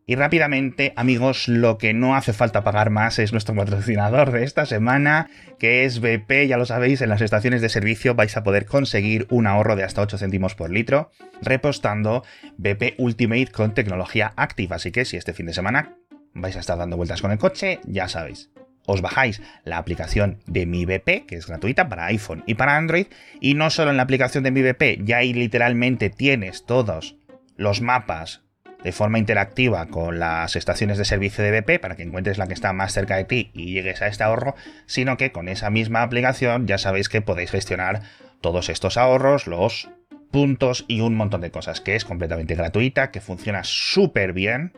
Y 0.06 0.16
rápidamente, 0.16 0.92
amigos, 0.96 1.46
lo 1.46 1.78
que 1.78 1.94
no 1.94 2.16
hace 2.16 2.32
falta 2.32 2.64
pagar 2.64 2.90
más 2.90 3.18
es 3.18 3.32
nuestro 3.32 3.54
patrocinador 3.54 4.32
de 4.32 4.42
esta 4.42 4.66
semana, 4.66 5.30
que 5.58 5.84
es 5.84 6.00
BP. 6.00 6.48
Ya 6.48 6.56
lo 6.56 6.66
sabéis, 6.66 7.00
en 7.00 7.10
las 7.10 7.20
estaciones 7.20 7.60
de 7.60 7.68
servicio 7.68 8.14
vais 8.14 8.36
a 8.36 8.42
poder 8.42 8.66
conseguir 8.66 9.26
un 9.30 9.46
ahorro 9.46 9.76
de 9.76 9.84
hasta 9.84 10.02
8 10.02 10.18
céntimos 10.18 10.54
por 10.56 10.70
litro 10.70 11.10
repostando 11.42 12.24
BP 12.56 12.94
Ultimate 12.98 13.52
con 13.52 13.72
tecnología 13.74 14.32
activa. 14.36 14.76
Así 14.76 14.90
que 14.90 15.04
si 15.04 15.16
este 15.16 15.32
fin 15.32 15.46
de 15.46 15.54
semana 15.54 15.96
vais 16.34 16.56
a 16.56 16.60
estar 16.60 16.78
dando 16.78 16.96
vueltas 16.96 17.22
con 17.22 17.30
el 17.30 17.38
coche, 17.38 17.80
ya 17.84 18.08
sabéis. 18.08 18.50
Os 18.86 19.02
bajáis 19.02 19.40
la 19.64 19.78
aplicación 19.78 20.40
de 20.46 20.66
Mi 20.66 20.86
BP, 20.86 21.26
que 21.26 21.36
es 21.36 21.46
gratuita 21.46 21.88
para 21.88 22.06
iPhone 22.06 22.42
y 22.46 22.54
para 22.54 22.76
Android, 22.76 23.06
y 23.40 23.54
no 23.54 23.70
solo 23.70 23.92
en 23.92 23.96
la 23.96 24.02
aplicación 24.02 24.42
de 24.42 24.50
Mi 24.50 24.62
BP, 24.62 25.04
ya 25.04 25.18
ahí 25.18 25.32
literalmente 25.32 26.10
tienes 26.10 26.66
todos 26.66 27.16
los 27.56 27.82
mapas 27.82 28.42
de 28.82 28.92
forma 28.92 29.18
interactiva 29.18 29.86
con 29.86 30.18
las 30.18 30.56
estaciones 30.56 30.98
de 30.98 31.04
servicio 31.04 31.44
de 31.44 31.60
BP 31.60 31.80
para 31.80 31.96
que 31.96 32.02
encuentres 32.02 32.38
la 32.38 32.46
que 32.46 32.54
está 32.54 32.72
más 32.72 32.92
cerca 32.92 33.16
de 33.16 33.24
ti 33.24 33.50
y 33.54 33.72
llegues 33.72 34.02
a 34.02 34.06
este 34.06 34.24
ahorro, 34.24 34.54
sino 34.86 35.16
que 35.16 35.32
con 35.32 35.48
esa 35.48 35.70
misma 35.70 36.02
aplicación 36.02 36.66
ya 36.66 36.78
sabéis 36.78 37.08
que 37.08 37.22
podéis 37.22 37.50
gestionar 37.50 38.02
todos 38.40 38.68
estos 38.68 38.96
ahorros, 38.96 39.46
los 39.46 39.88
puntos 40.30 40.84
y 40.88 41.00
un 41.00 41.16
montón 41.16 41.40
de 41.40 41.50
cosas, 41.50 41.80
que 41.80 41.96
es 41.96 42.04
completamente 42.04 42.54
gratuita, 42.54 43.10
que 43.10 43.20
funciona 43.20 43.64
súper 43.64 44.32
bien. 44.32 44.72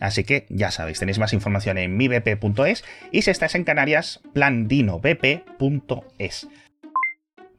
Así 0.00 0.24
que 0.24 0.46
ya 0.48 0.70
sabéis, 0.70 1.00
tenéis 1.00 1.18
más 1.18 1.32
información 1.32 1.78
en 1.78 1.96
mibp.es 1.96 2.84
y 3.10 3.22
si 3.22 3.30
estáis 3.30 3.54
en 3.54 3.64
Canarias, 3.64 4.20
plandinobp.es. 4.32 6.48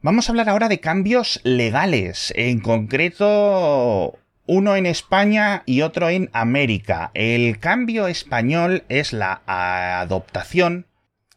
Vamos 0.01 0.27
a 0.27 0.31
hablar 0.31 0.49
ahora 0.49 0.67
de 0.67 0.81
cambios 0.81 1.39
legales, 1.43 2.33
en 2.35 2.59
concreto 2.59 4.19
uno 4.45 4.75
en 4.75 4.85
España 4.85 5.63
y 5.65 5.81
otro 5.81 6.09
en 6.09 6.29
América. 6.33 7.11
El 7.13 7.59
cambio 7.59 8.07
español 8.07 8.83
es 8.89 9.13
la 9.13 9.41
adoptación 9.45 10.87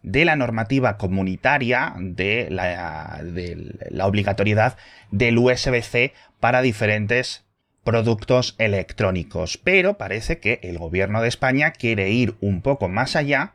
de 0.03 0.25
la 0.25 0.37
normativa 0.37 0.99
comunitaria 0.99 1.95
de 1.99 2.49
la, 2.51 3.21
de 3.23 3.77
la 3.91 4.07
obligatoriedad 4.07 4.77
del 5.11 5.39
USB-C 5.39 6.13
para 6.41 6.63
diferentes 6.63 7.45
productos 7.85 8.57
electrónicos. 8.59 9.59
Pero 9.59 9.99
parece 9.99 10.39
que 10.39 10.61
el 10.63 10.79
gobierno 10.79 11.23
de 11.23 11.29
España 11.29 11.73
quiere 11.73 12.11
ir 12.11 12.35
un 12.41 12.61
poco 12.61 12.89
más 12.89 13.15
allá 13.15 13.55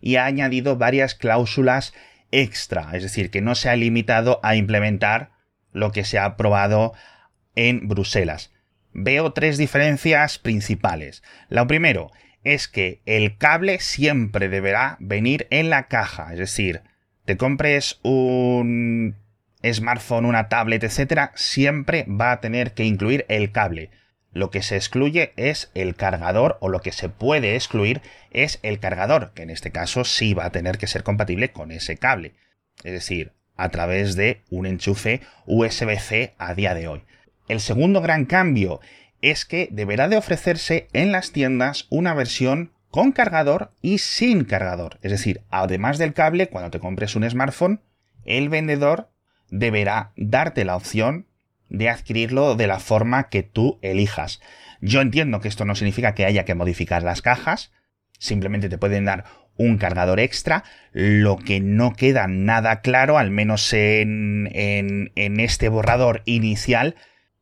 y 0.00 0.16
ha 0.16 0.24
añadido 0.24 0.76
varias 0.76 1.14
cláusulas 1.14 1.94
extra, 2.30 2.90
es 2.92 3.02
decir, 3.02 3.30
que 3.30 3.40
no 3.40 3.54
se 3.54 3.70
ha 3.70 3.76
limitado 3.76 4.38
a 4.42 4.54
implementar 4.54 5.30
lo 5.72 5.92
que 5.92 6.04
se 6.04 6.18
ha 6.18 6.24
aprobado 6.24 6.92
en 7.54 7.88
Bruselas 7.88 8.52
veo 9.02 9.32
tres 9.32 9.58
diferencias 9.58 10.38
principales. 10.38 11.22
Lo 11.48 11.66
primero 11.66 12.10
es 12.44 12.68
que 12.68 13.00
el 13.06 13.36
cable 13.36 13.80
siempre 13.80 14.48
deberá 14.48 14.96
venir 15.00 15.46
en 15.50 15.70
la 15.70 15.88
caja, 15.88 16.32
es 16.32 16.38
decir, 16.38 16.82
te 17.24 17.36
compres 17.36 18.00
un 18.02 19.16
smartphone, 19.62 20.24
una 20.24 20.48
tablet, 20.48 20.82
etcétera, 20.82 21.32
siempre 21.34 22.06
va 22.08 22.32
a 22.32 22.40
tener 22.40 22.72
que 22.72 22.84
incluir 22.84 23.26
el 23.28 23.52
cable. 23.52 23.90
Lo 24.32 24.50
que 24.50 24.62
se 24.62 24.76
excluye 24.76 25.32
es 25.36 25.70
el 25.74 25.94
cargador 25.94 26.58
o 26.60 26.68
lo 26.68 26.80
que 26.80 26.92
se 26.92 27.08
puede 27.08 27.54
excluir 27.54 28.02
es 28.30 28.60
el 28.62 28.78
cargador, 28.78 29.32
que 29.34 29.42
en 29.42 29.50
este 29.50 29.72
caso 29.72 30.04
sí 30.04 30.32
va 30.32 30.46
a 30.46 30.52
tener 30.52 30.78
que 30.78 30.86
ser 30.86 31.02
compatible 31.02 31.50
con 31.50 31.72
ese 31.72 31.96
cable. 31.96 32.34
Es 32.84 32.92
decir, 32.92 33.32
a 33.56 33.70
través 33.70 34.14
de 34.14 34.42
un 34.50 34.66
enchufe 34.66 35.20
USB-C 35.46 36.34
a 36.38 36.54
día 36.54 36.74
de 36.74 36.88
hoy. 36.88 37.02
El 37.48 37.60
segundo 37.60 38.00
gran 38.00 38.24
cambio 38.24 38.80
es 39.20 39.44
que 39.44 39.68
deberá 39.70 40.08
de 40.08 40.16
ofrecerse 40.16 40.88
en 40.92 41.12
las 41.12 41.32
tiendas 41.32 41.86
una 41.90 42.14
versión 42.14 42.72
con 42.90 43.12
cargador 43.12 43.72
y 43.82 43.98
sin 43.98 44.44
cargador. 44.44 44.98
Es 45.02 45.10
decir, 45.10 45.42
además 45.50 45.98
del 45.98 46.14
cable, 46.14 46.48
cuando 46.48 46.70
te 46.70 46.78
compres 46.78 47.16
un 47.16 47.28
smartphone, 47.28 47.80
el 48.24 48.48
vendedor 48.48 49.10
deberá 49.50 50.12
darte 50.16 50.64
la 50.64 50.76
opción 50.76 51.26
de 51.68 51.88
adquirirlo 51.90 52.54
de 52.54 52.66
la 52.66 52.78
forma 52.78 53.28
que 53.28 53.42
tú 53.42 53.78
elijas. 53.82 54.40
Yo 54.80 55.00
entiendo 55.00 55.40
que 55.40 55.48
esto 55.48 55.64
no 55.64 55.74
significa 55.74 56.14
que 56.14 56.24
haya 56.24 56.44
que 56.44 56.54
modificar 56.54 57.02
las 57.02 57.22
cajas, 57.22 57.72
simplemente 58.18 58.68
te 58.68 58.78
pueden 58.78 59.04
dar 59.04 59.24
un 59.56 59.76
cargador 59.76 60.20
extra, 60.20 60.64
lo 60.92 61.36
que 61.36 61.60
no 61.60 61.92
queda 61.92 62.28
nada 62.28 62.80
claro, 62.80 63.18
al 63.18 63.30
menos 63.30 63.72
en, 63.72 64.48
en, 64.54 65.40
este 65.40 65.68
borrador 65.68 66.22
inicial, 66.26 66.94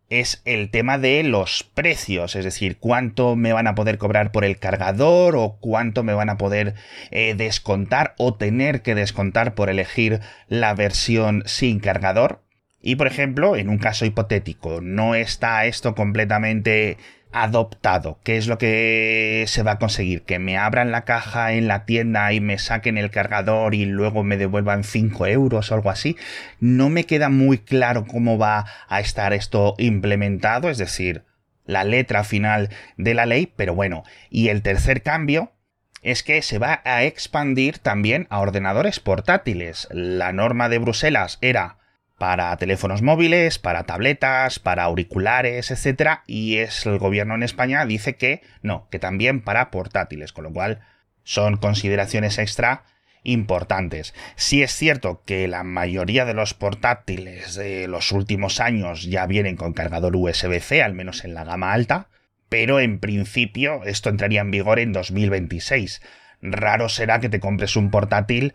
es 0.08 0.40
el 0.44 0.70
tema 0.70 0.98
de 0.98 1.22
los 1.24 1.64
precios, 1.64 2.36
es 2.36 2.44
decir, 2.44 2.78
cuánto 2.78 3.34
me 3.34 3.52
van 3.52 3.66
a 3.66 3.74
poder 3.74 3.98
cobrar 3.98 4.30
por 4.30 4.44
el 4.44 4.58
cargador 4.58 5.36
o 5.36 5.58
cuánto 5.60 6.04
me 6.04 6.14
van 6.14 6.30
a 6.30 6.36
poder 6.36 6.74
eh, 7.10 7.34
descontar 7.34 8.14
o 8.18 8.34
tener 8.34 8.82
que 8.82 8.94
descontar 8.94 9.54
por 9.54 9.68
elegir 9.68 10.20
la 10.48 10.74
versión 10.74 11.42
sin 11.46 11.80
cargador. 11.80 12.42
Y 12.80 12.94
por 12.94 13.08
ejemplo, 13.08 13.56
en 13.56 13.68
un 13.68 13.78
caso 13.78 14.04
hipotético, 14.04 14.80
no 14.80 15.16
está 15.16 15.66
esto 15.66 15.96
completamente 15.96 16.98
adoptado. 17.36 18.18
¿Qué 18.24 18.38
es 18.38 18.46
lo 18.46 18.56
que 18.56 19.44
se 19.46 19.62
va 19.62 19.72
a 19.72 19.78
conseguir? 19.78 20.22
Que 20.22 20.38
me 20.38 20.56
abran 20.56 20.90
la 20.90 21.04
caja 21.04 21.52
en 21.52 21.68
la 21.68 21.84
tienda 21.84 22.32
y 22.32 22.40
me 22.40 22.56
saquen 22.56 22.96
el 22.96 23.10
cargador 23.10 23.74
y 23.74 23.84
luego 23.84 24.24
me 24.24 24.38
devuelvan 24.38 24.84
5 24.84 25.26
euros 25.26 25.70
o 25.70 25.74
algo 25.74 25.90
así. 25.90 26.16
No 26.60 26.88
me 26.88 27.04
queda 27.04 27.28
muy 27.28 27.58
claro 27.58 28.06
cómo 28.06 28.38
va 28.38 28.64
a 28.88 29.00
estar 29.00 29.34
esto 29.34 29.74
implementado, 29.76 30.70
es 30.70 30.78
decir, 30.78 31.24
la 31.66 31.84
letra 31.84 32.24
final 32.24 32.70
de 32.96 33.12
la 33.12 33.26
ley, 33.26 33.52
pero 33.54 33.74
bueno. 33.74 34.04
Y 34.30 34.48
el 34.48 34.62
tercer 34.62 35.02
cambio 35.02 35.52
es 36.00 36.22
que 36.22 36.40
se 36.40 36.58
va 36.58 36.80
a 36.84 37.04
expandir 37.04 37.78
también 37.78 38.28
a 38.30 38.40
ordenadores 38.40 38.98
portátiles. 38.98 39.88
La 39.90 40.32
norma 40.32 40.70
de 40.70 40.78
Bruselas 40.78 41.36
era 41.42 41.76
para 42.18 42.56
teléfonos 42.56 43.02
móviles, 43.02 43.58
para 43.58 43.84
tabletas, 43.84 44.58
para 44.58 44.84
auriculares, 44.84 45.70
etc. 45.70 46.20
Y 46.26 46.56
es 46.58 46.86
el 46.86 46.98
gobierno 46.98 47.34
en 47.34 47.42
España 47.42 47.84
dice 47.84 48.16
que 48.16 48.42
no, 48.62 48.88
que 48.90 48.98
también 48.98 49.42
para 49.42 49.70
portátiles, 49.70 50.32
con 50.32 50.44
lo 50.44 50.52
cual 50.52 50.80
son 51.24 51.56
consideraciones 51.56 52.38
extra 52.38 52.84
importantes. 53.22 54.14
Si 54.36 54.62
es 54.62 54.72
cierto 54.72 55.22
que 55.26 55.48
la 55.48 55.64
mayoría 55.64 56.24
de 56.24 56.34
los 56.34 56.54
portátiles 56.54 57.56
de 57.56 57.88
los 57.88 58.12
últimos 58.12 58.60
años 58.60 59.02
ya 59.02 59.26
vienen 59.26 59.56
con 59.56 59.72
cargador 59.72 60.14
USB-C, 60.16 60.82
al 60.82 60.94
menos 60.94 61.24
en 61.24 61.34
la 61.34 61.44
gama 61.44 61.72
alta, 61.72 62.08
pero 62.48 62.78
en 62.78 63.00
principio 63.00 63.82
esto 63.84 64.08
entraría 64.08 64.40
en 64.40 64.52
vigor 64.52 64.78
en 64.78 64.92
2026. 64.92 66.00
Raro 66.40 66.88
será 66.88 67.18
que 67.18 67.28
te 67.28 67.40
compres 67.40 67.76
un 67.76 67.90
portátil 67.90 68.54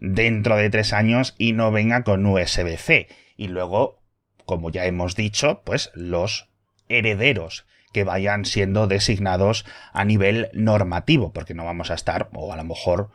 dentro 0.00 0.56
de 0.56 0.70
tres 0.70 0.92
años 0.92 1.34
y 1.38 1.52
no 1.52 1.72
venga 1.72 2.02
con 2.04 2.24
USB-C. 2.24 3.08
Y 3.36 3.48
luego, 3.48 4.00
como 4.44 4.70
ya 4.70 4.86
hemos 4.86 5.16
dicho, 5.16 5.62
pues 5.64 5.90
los 5.94 6.48
herederos 6.88 7.66
que 7.92 8.04
vayan 8.04 8.44
siendo 8.44 8.86
designados 8.86 9.64
a 9.92 10.04
nivel 10.04 10.50
normativo, 10.52 11.32
porque 11.32 11.54
no 11.54 11.64
vamos 11.64 11.90
a 11.90 11.94
estar, 11.94 12.28
o 12.34 12.52
a 12.52 12.56
lo 12.56 12.64
mejor 12.64 13.10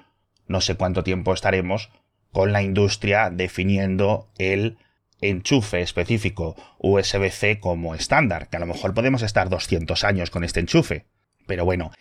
no 0.48 0.60
sé 0.60 0.76
cuánto 0.76 1.04
tiempo 1.04 1.34
estaremos, 1.34 1.92
con 2.32 2.52
la 2.52 2.62
industria 2.62 3.30
definiendo 3.30 4.30
el 4.38 4.78
enchufe 5.22 5.82
específico 5.82 6.56
USB-C 6.80 7.60
como 7.60 7.94
estándar, 7.94 8.50
que 8.50 8.58
a 8.58 8.60
lo 8.60 8.66
mejor 8.66 8.94
podemos 8.94 9.22
estar 9.22 9.50
200 9.50 10.04
años 10.04 10.32
con 10.32 10.44
este 10.44 10.62
enchufe. 10.62 11.06
Pero 11.46 11.66
bueno, 11.66 11.92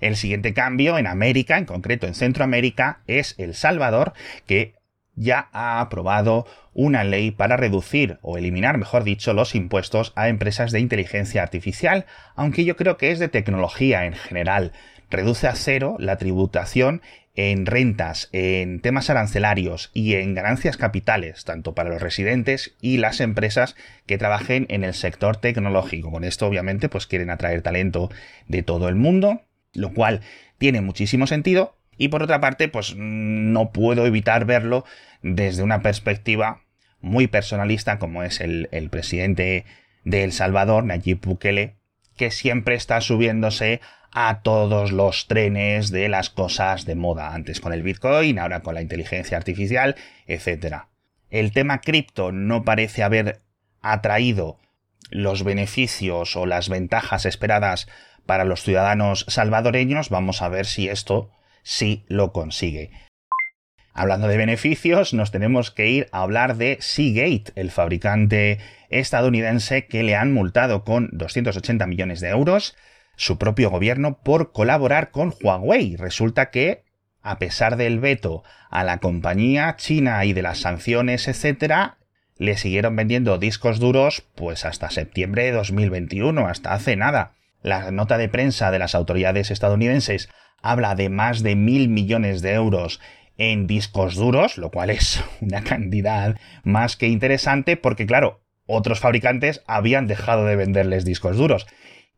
el 0.00 0.16
siguiente 0.16 0.54
cambio 0.54 0.98
en 0.98 1.06
América, 1.06 1.58
en 1.58 1.64
concreto 1.64 2.06
en 2.06 2.14
Centroamérica, 2.14 3.00
es 3.06 3.34
El 3.38 3.54
Salvador, 3.54 4.12
que 4.46 4.74
ya 5.18 5.48
ha 5.52 5.80
aprobado 5.80 6.46
una 6.72 7.04
ley 7.04 7.30
para 7.30 7.56
reducir 7.56 8.18
o 8.22 8.38
eliminar, 8.38 8.78
mejor 8.78 9.04
dicho, 9.04 9.32
los 9.34 9.54
impuestos 9.54 10.12
a 10.14 10.28
empresas 10.28 10.70
de 10.70 10.80
inteligencia 10.80 11.42
artificial, 11.42 12.06
aunque 12.36 12.64
yo 12.64 12.76
creo 12.76 12.96
que 12.96 13.10
es 13.10 13.18
de 13.18 13.28
tecnología 13.28 14.04
en 14.04 14.14
general. 14.14 14.72
Reduce 15.10 15.48
a 15.48 15.54
cero 15.54 15.96
la 15.98 16.18
tributación 16.18 17.02
en 17.34 17.66
rentas, 17.66 18.28
en 18.32 18.80
temas 18.80 19.10
arancelarios 19.10 19.90
y 19.94 20.14
en 20.14 20.34
ganancias 20.34 20.76
capitales, 20.76 21.44
tanto 21.44 21.74
para 21.74 21.88
los 21.88 22.02
residentes 22.02 22.76
y 22.80 22.98
las 22.98 23.20
empresas 23.20 23.76
que 24.06 24.18
trabajen 24.18 24.66
en 24.68 24.84
el 24.84 24.92
sector 24.92 25.36
tecnológico. 25.36 26.10
Con 26.10 26.24
esto, 26.24 26.46
obviamente, 26.46 26.88
pues 26.88 27.06
quieren 27.06 27.30
atraer 27.30 27.62
talento 27.62 28.10
de 28.48 28.62
todo 28.62 28.88
el 28.88 28.96
mundo 28.96 29.47
lo 29.74 29.92
cual 29.92 30.20
tiene 30.58 30.80
muchísimo 30.80 31.26
sentido. 31.26 31.76
Y 31.96 32.08
por 32.08 32.22
otra 32.22 32.40
parte, 32.40 32.68
pues 32.68 32.94
no 32.96 33.72
puedo 33.72 34.06
evitar 34.06 34.44
verlo 34.44 34.84
desde 35.22 35.62
una 35.62 35.82
perspectiva 35.82 36.62
muy 37.00 37.26
personalista, 37.26 37.98
como 37.98 38.22
es 38.22 38.40
el, 38.40 38.88
presidente 38.90 39.64
de 40.04 40.24
El 40.24 40.32
Salvador, 40.32 40.84
Nayib 40.84 41.20
Bukele, 41.20 41.76
que 42.16 42.30
siempre 42.30 42.74
está 42.74 43.00
subiéndose 43.00 43.80
a 44.12 44.40
todos 44.42 44.90
los 44.90 45.26
trenes 45.26 45.90
de 45.90 46.08
las 46.08 46.30
cosas 46.30 46.86
de 46.86 46.94
moda, 46.94 47.34
antes 47.34 47.60
con 47.60 47.72
el 47.72 47.82
Bitcoin, 47.82 48.38
ahora 48.38 48.60
con 48.60 48.74
la 48.74 48.82
inteligencia 48.82 49.36
artificial, 49.36 49.96
etc. 50.26 50.84
El 51.30 51.52
tema 51.52 51.80
cripto 51.80 52.32
no 52.32 52.64
parece 52.64 53.02
haber 53.02 53.40
atraído 53.80 54.58
los 55.10 55.44
beneficios 55.44 56.36
o 56.36 56.46
las 56.46 56.68
ventajas 56.68 57.26
esperadas 57.26 57.88
para 58.26 58.44
los 58.44 58.62
ciudadanos 58.62 59.24
salvadoreños. 59.28 60.10
Vamos 60.10 60.42
a 60.42 60.48
ver 60.48 60.66
si 60.66 60.88
esto 60.88 61.30
sí 61.62 62.04
lo 62.08 62.32
consigue. 62.32 62.90
Hablando 63.94 64.28
de 64.28 64.36
beneficios, 64.36 65.12
nos 65.12 65.32
tenemos 65.32 65.72
que 65.72 65.88
ir 65.88 66.08
a 66.12 66.22
hablar 66.22 66.56
de 66.56 66.78
Seagate, 66.80 67.52
el 67.56 67.72
fabricante 67.72 68.58
estadounidense 68.90 69.86
que 69.86 70.04
le 70.04 70.14
han 70.14 70.32
multado 70.32 70.84
con 70.84 71.08
280 71.12 71.84
millones 71.86 72.20
de 72.20 72.28
euros 72.28 72.76
su 73.16 73.38
propio 73.38 73.70
gobierno 73.70 74.20
por 74.22 74.52
colaborar 74.52 75.10
con 75.10 75.34
Huawei. 75.42 75.96
Resulta 75.96 76.50
que, 76.50 76.84
a 77.20 77.38
pesar 77.38 77.76
del 77.76 77.98
veto 77.98 78.44
a 78.70 78.84
la 78.84 78.98
compañía 78.98 79.74
china 79.76 80.24
y 80.24 80.32
de 80.32 80.42
las 80.42 80.58
sanciones, 80.58 81.26
etc., 81.26 81.96
le 82.38 82.56
siguieron 82.56 82.96
vendiendo 82.96 83.38
discos 83.38 83.78
duros 83.80 84.22
pues 84.34 84.64
hasta 84.64 84.90
septiembre 84.90 85.44
de 85.44 85.52
2021, 85.52 86.46
hasta 86.46 86.72
hace 86.72 86.96
nada. 86.96 87.32
La 87.62 87.90
nota 87.90 88.18
de 88.18 88.28
prensa 88.28 88.70
de 88.70 88.78
las 88.78 88.94
autoridades 88.94 89.50
estadounidenses 89.50 90.28
habla 90.62 90.94
de 90.94 91.08
más 91.08 91.42
de 91.42 91.56
mil 91.56 91.88
millones 91.88 92.40
de 92.40 92.54
euros 92.54 93.00
en 93.36 93.66
discos 93.66 94.14
duros, 94.14 94.58
lo 94.58 94.70
cual 94.70 94.90
es 94.90 95.22
una 95.40 95.62
cantidad 95.62 96.36
más 96.64 96.96
que 96.96 97.08
interesante 97.08 97.76
porque, 97.76 98.06
claro, 98.06 98.40
otros 98.66 99.00
fabricantes 99.00 99.62
habían 99.66 100.06
dejado 100.06 100.44
de 100.44 100.56
venderles 100.56 101.04
discos 101.04 101.36
duros. 101.36 101.66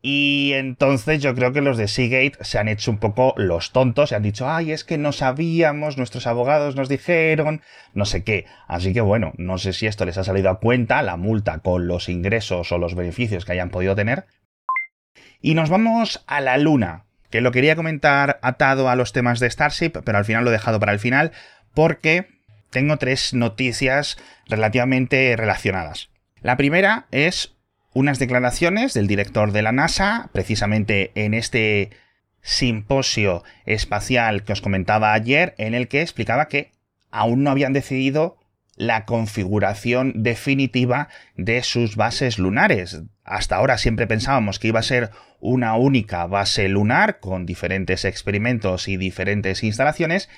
Y 0.03 0.53
entonces 0.53 1.21
yo 1.21 1.35
creo 1.35 1.53
que 1.53 1.61
los 1.61 1.77
de 1.77 1.87
Seagate 1.87 2.33
se 2.41 2.57
han 2.57 2.67
hecho 2.67 2.89
un 2.89 2.97
poco 2.97 3.35
los 3.37 3.71
tontos, 3.71 4.09
se 4.09 4.15
han 4.15 4.23
dicho, 4.23 4.49
ay, 4.49 4.71
es 4.71 4.83
que 4.83 4.97
no 4.97 5.11
sabíamos, 5.11 5.97
nuestros 5.97 6.25
abogados 6.25 6.75
nos 6.75 6.89
dijeron, 6.89 7.61
no 7.93 8.05
sé 8.05 8.23
qué. 8.23 8.45
Así 8.67 8.93
que 8.93 9.01
bueno, 9.01 9.33
no 9.37 9.59
sé 9.59 9.73
si 9.73 9.85
esto 9.85 10.05
les 10.05 10.17
ha 10.17 10.23
salido 10.23 10.49
a 10.49 10.59
cuenta, 10.59 11.03
la 11.03 11.17
multa 11.17 11.59
con 11.59 11.87
los 11.87 12.09
ingresos 12.09 12.71
o 12.71 12.79
los 12.79 12.95
beneficios 12.95 13.45
que 13.45 13.51
hayan 13.51 13.69
podido 13.69 13.95
tener. 13.95 14.25
Y 15.39 15.53
nos 15.53 15.69
vamos 15.69 16.23
a 16.25 16.41
la 16.41 16.57
luna, 16.57 17.05
que 17.29 17.41
lo 17.41 17.51
quería 17.51 17.75
comentar 17.75 18.39
atado 18.41 18.89
a 18.89 18.95
los 18.95 19.13
temas 19.13 19.39
de 19.39 19.51
Starship, 19.51 19.91
pero 20.03 20.17
al 20.17 20.25
final 20.25 20.43
lo 20.43 20.49
he 20.49 20.53
dejado 20.53 20.79
para 20.79 20.93
el 20.93 20.99
final 20.99 21.31
porque 21.75 22.27
tengo 22.71 22.97
tres 22.97 23.35
noticias 23.35 24.17
relativamente 24.47 25.35
relacionadas. 25.37 26.09
La 26.41 26.57
primera 26.57 27.05
es 27.11 27.55
unas 27.93 28.19
declaraciones 28.19 28.93
del 28.93 29.07
director 29.07 29.51
de 29.51 29.61
la 29.61 29.71
NASA, 29.71 30.29
precisamente 30.33 31.11
en 31.15 31.33
este 31.33 31.91
simposio 32.41 33.43
espacial 33.65 34.43
que 34.43 34.53
os 34.53 34.61
comentaba 34.61 35.13
ayer, 35.13 35.53
en 35.57 35.73
el 35.73 35.87
que 35.87 36.01
explicaba 36.01 36.47
que 36.47 36.71
aún 37.11 37.43
no 37.43 37.51
habían 37.51 37.73
decidido 37.73 38.37
la 38.75 39.05
configuración 39.05 40.23
definitiva 40.23 41.09
de 41.35 41.61
sus 41.61 41.95
bases 41.95 42.39
lunares. 42.39 43.03
Hasta 43.23 43.57
ahora 43.57 43.77
siempre 43.77 44.07
pensábamos 44.07 44.57
que 44.57 44.69
iba 44.69 44.79
a 44.79 44.83
ser 44.83 45.11
una 45.39 45.75
única 45.75 46.25
base 46.25 46.67
lunar 46.69 47.19
con 47.19 47.45
diferentes 47.45 48.05
experimentos 48.05 48.87
y 48.87 48.97
diferentes 48.97 49.63
instalaciones 49.63 50.29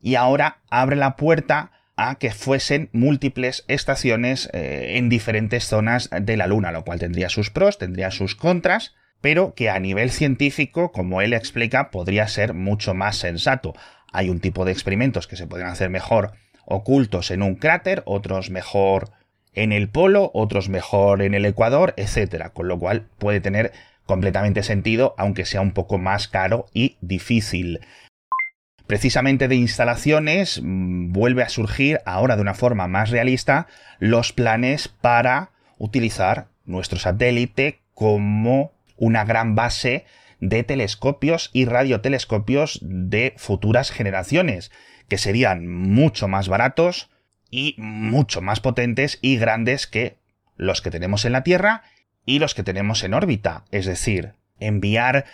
y 0.00 0.14
ahora 0.14 0.62
abre 0.70 0.96
la 0.96 1.16
puerta 1.16 1.72
a 2.02 2.14
que 2.14 2.30
fuesen 2.30 2.88
múltiples 2.92 3.64
estaciones 3.68 4.48
eh, 4.54 4.96
en 4.96 5.10
diferentes 5.10 5.64
zonas 5.64 6.08
de 6.10 6.38
la 6.38 6.46
Luna, 6.46 6.72
lo 6.72 6.82
cual 6.82 6.98
tendría 6.98 7.28
sus 7.28 7.50
pros, 7.50 7.76
tendría 7.76 8.10
sus 8.10 8.34
contras, 8.34 8.94
pero 9.20 9.54
que 9.54 9.68
a 9.68 9.78
nivel 9.78 10.10
científico, 10.10 10.92
como 10.92 11.20
él 11.20 11.34
explica, 11.34 11.90
podría 11.90 12.26
ser 12.26 12.54
mucho 12.54 12.94
más 12.94 13.16
sensato. 13.16 13.74
Hay 14.12 14.30
un 14.30 14.40
tipo 14.40 14.64
de 14.64 14.72
experimentos 14.72 15.26
que 15.26 15.36
se 15.36 15.46
pueden 15.46 15.66
hacer 15.66 15.90
mejor 15.90 16.32
ocultos 16.64 17.30
en 17.30 17.42
un 17.42 17.56
cráter, 17.56 18.02
otros 18.06 18.48
mejor 18.48 19.10
en 19.52 19.70
el 19.72 19.90
polo, 19.90 20.30
otros 20.32 20.70
mejor 20.70 21.20
en 21.20 21.34
el 21.34 21.44
ecuador, 21.44 21.92
etc. 21.98 22.48
Con 22.54 22.66
lo 22.66 22.78
cual 22.78 23.08
puede 23.18 23.42
tener 23.42 23.72
completamente 24.06 24.62
sentido, 24.62 25.14
aunque 25.18 25.44
sea 25.44 25.60
un 25.60 25.72
poco 25.72 25.98
más 25.98 26.28
caro 26.28 26.64
y 26.72 26.96
difícil 27.02 27.80
precisamente 28.90 29.46
de 29.46 29.54
instalaciones 29.54 30.60
mm, 30.60 31.12
vuelve 31.12 31.44
a 31.44 31.48
surgir 31.48 32.00
ahora 32.06 32.34
de 32.34 32.42
una 32.42 32.54
forma 32.54 32.88
más 32.88 33.10
realista 33.10 33.68
los 34.00 34.32
planes 34.32 34.88
para 34.88 35.52
utilizar 35.78 36.48
nuestro 36.64 36.98
satélite 36.98 37.82
como 37.94 38.72
una 38.96 39.24
gran 39.24 39.54
base 39.54 40.06
de 40.40 40.64
telescopios 40.64 41.50
y 41.52 41.66
radiotelescopios 41.66 42.80
de 42.82 43.32
futuras 43.36 43.92
generaciones, 43.92 44.72
que 45.06 45.18
serían 45.18 45.68
mucho 45.68 46.26
más 46.26 46.48
baratos 46.48 47.10
y 47.48 47.76
mucho 47.78 48.40
más 48.40 48.58
potentes 48.58 49.20
y 49.22 49.36
grandes 49.36 49.86
que 49.86 50.16
los 50.56 50.82
que 50.82 50.90
tenemos 50.90 51.24
en 51.24 51.30
la 51.30 51.44
Tierra 51.44 51.84
y 52.26 52.40
los 52.40 52.54
que 52.54 52.64
tenemos 52.64 53.04
en 53.04 53.14
órbita. 53.14 53.66
Es 53.70 53.86
decir, 53.86 54.32
enviar 54.58 55.26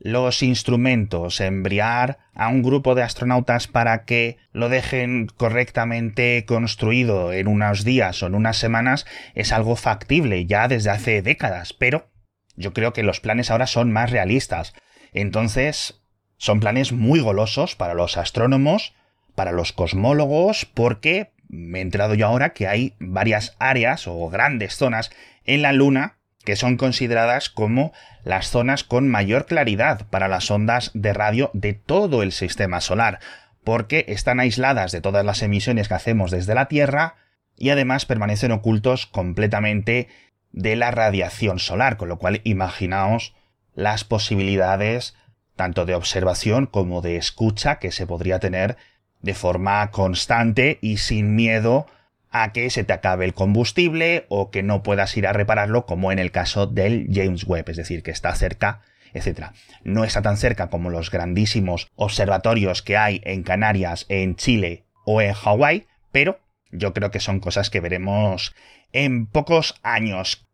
los 0.00 0.42
instrumentos, 0.42 1.40
enviar 1.40 2.18
a 2.34 2.48
un 2.48 2.62
grupo 2.62 2.94
de 2.94 3.02
astronautas 3.02 3.68
para 3.68 4.04
que 4.06 4.38
lo 4.50 4.70
dejen 4.70 5.28
correctamente 5.36 6.44
construido 6.46 7.32
en 7.34 7.46
unos 7.46 7.84
días 7.84 8.22
o 8.22 8.26
en 8.26 8.34
unas 8.34 8.56
semanas 8.56 9.06
es 9.34 9.52
algo 9.52 9.76
factible 9.76 10.46
ya 10.46 10.68
desde 10.68 10.90
hace 10.90 11.20
décadas, 11.20 11.74
pero 11.74 12.08
yo 12.56 12.72
creo 12.72 12.94
que 12.94 13.02
los 13.02 13.20
planes 13.20 13.50
ahora 13.50 13.66
son 13.66 13.92
más 13.92 14.10
realistas. 14.10 14.74
Entonces, 15.12 16.02
son 16.38 16.60
planes 16.60 16.92
muy 16.92 17.20
golosos 17.20 17.76
para 17.76 17.92
los 17.92 18.16
astrónomos, 18.16 18.94
para 19.34 19.52
los 19.52 19.72
cosmólogos, 19.72 20.64
porque 20.64 21.32
me 21.48 21.78
he 21.78 21.82
enterado 21.82 22.14
yo 22.14 22.26
ahora 22.26 22.54
que 22.54 22.68
hay 22.68 22.94
varias 23.00 23.54
áreas 23.58 24.06
o 24.06 24.28
grandes 24.30 24.76
zonas 24.76 25.10
en 25.44 25.60
la 25.60 25.72
Luna 25.74 26.19
que 26.44 26.56
son 26.56 26.76
consideradas 26.76 27.50
como 27.50 27.92
las 28.24 28.50
zonas 28.50 28.84
con 28.84 29.08
mayor 29.08 29.46
claridad 29.46 30.06
para 30.08 30.28
las 30.28 30.50
ondas 30.50 30.90
de 30.94 31.12
radio 31.12 31.50
de 31.52 31.74
todo 31.74 32.22
el 32.22 32.32
sistema 32.32 32.80
solar, 32.80 33.20
porque 33.64 34.04
están 34.08 34.40
aisladas 34.40 34.92
de 34.92 35.00
todas 35.00 35.24
las 35.24 35.42
emisiones 35.42 35.88
que 35.88 35.94
hacemos 35.94 36.30
desde 36.30 36.54
la 36.54 36.66
Tierra 36.66 37.16
y 37.56 37.70
además 37.70 38.06
permanecen 38.06 38.52
ocultos 38.52 39.06
completamente 39.06 40.08
de 40.52 40.76
la 40.76 40.90
radiación 40.90 41.58
solar, 41.58 41.96
con 41.96 42.08
lo 42.08 42.18
cual 42.18 42.40
imaginaos 42.44 43.34
las 43.74 44.04
posibilidades 44.04 45.14
tanto 45.56 45.84
de 45.84 45.94
observación 45.94 46.66
como 46.66 47.02
de 47.02 47.16
escucha 47.16 47.78
que 47.78 47.92
se 47.92 48.06
podría 48.06 48.38
tener 48.40 48.78
de 49.20 49.34
forma 49.34 49.90
constante 49.90 50.78
y 50.80 50.96
sin 50.96 51.34
miedo 51.34 51.86
a 52.30 52.52
que 52.52 52.70
se 52.70 52.84
te 52.84 52.92
acabe 52.92 53.24
el 53.24 53.34
combustible 53.34 54.26
o 54.28 54.50
que 54.50 54.62
no 54.62 54.82
puedas 54.82 55.16
ir 55.16 55.26
a 55.26 55.32
repararlo 55.32 55.86
como 55.86 56.12
en 56.12 56.18
el 56.18 56.30
caso 56.30 56.66
del 56.66 57.08
James 57.12 57.44
Webb, 57.44 57.70
es 57.70 57.76
decir, 57.76 58.02
que 58.02 58.10
está 58.10 58.34
cerca, 58.34 58.82
etc. 59.12 59.46
No 59.82 60.04
está 60.04 60.22
tan 60.22 60.36
cerca 60.36 60.68
como 60.68 60.90
los 60.90 61.10
grandísimos 61.10 61.88
observatorios 61.96 62.82
que 62.82 62.96
hay 62.96 63.20
en 63.24 63.42
Canarias, 63.42 64.06
en 64.08 64.36
Chile 64.36 64.84
o 65.04 65.20
en 65.20 65.32
Hawái, 65.32 65.86
pero 66.12 66.40
yo 66.70 66.92
creo 66.92 67.10
que 67.10 67.20
son 67.20 67.40
cosas 67.40 67.70
que 67.70 67.80
veremos 67.80 68.54
en 68.92 69.26
pocos 69.26 69.74
años. 69.82 70.46